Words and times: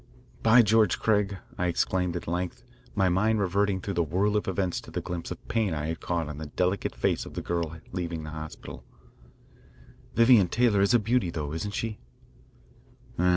"By 0.41 0.63
George, 0.63 0.97
Craig," 0.97 1.37
I 1.59 1.67
exclaimed 1.67 2.15
at 2.15 2.27
length, 2.27 2.63
my 2.95 3.07
mind 3.07 3.39
reverting 3.39 3.79
through 3.79 3.93
the 3.93 4.01
whirl 4.03 4.35
of 4.35 4.47
events 4.47 4.81
to 4.81 4.89
the 4.89 4.99
glimpse 4.99 5.29
of 5.29 5.47
pain 5.47 5.75
I 5.75 5.85
had 5.89 5.99
caught 5.99 6.27
on 6.27 6.39
the 6.39 6.47
delicate 6.47 6.95
face 6.95 7.23
of 7.23 7.35
the 7.35 7.41
girl 7.43 7.77
having 7.93 8.23
the 8.23 8.31
hospital, 8.31 8.83
"Vivian 10.15 10.47
Taylor 10.47 10.81
is 10.81 10.95
a 10.95 10.99
beauty, 10.99 11.29
though, 11.29 11.53
isn't 11.53 11.75
she?" 11.75 11.99